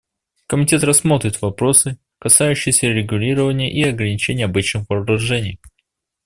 Комитет 0.47 0.83
рассмотрит 0.83 1.39
вопросы, 1.43 1.99
касающиеся 2.17 2.87
регулирования 2.87 3.71
и 3.71 3.83
ограничения 3.83 4.45
обычных 4.45 4.89
вооружений. 4.89 5.59